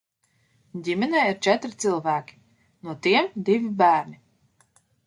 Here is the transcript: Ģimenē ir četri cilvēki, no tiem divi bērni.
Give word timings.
Ģimenē 0.87 1.21
ir 1.33 1.37
četri 1.47 1.77
cilvēki, 1.85 2.41
no 2.89 2.99
tiem 3.09 3.33
divi 3.53 3.73
bērni. 3.85 4.21